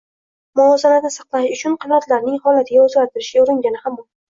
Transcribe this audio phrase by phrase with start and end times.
[0.59, 4.07] muvozanatni saqlash uchun qanotlarining holatini o‘zgartirishga uringani hamon